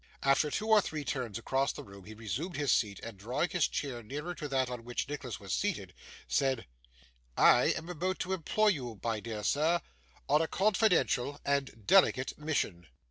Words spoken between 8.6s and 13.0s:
you, my dear sir, on a confidential and delicate mission.